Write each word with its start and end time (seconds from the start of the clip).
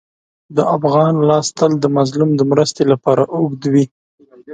د 0.55 0.57
افغان 0.75 1.13
لاس 1.29 1.47
تل 1.57 1.71
د 1.83 1.85
مظلوم 1.97 2.31
د 2.35 2.41
مرستې 2.51 2.83
لپاره 2.91 3.23
اوږد 3.35 3.63
وي. 3.73 3.85